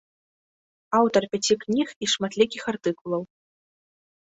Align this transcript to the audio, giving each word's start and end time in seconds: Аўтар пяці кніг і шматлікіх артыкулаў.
Аўтар 0.99 1.23
пяці 1.35 1.59
кніг 1.65 1.87
і 2.07 2.11
шматлікіх 2.15 2.63
артыкулаў. 2.75 3.21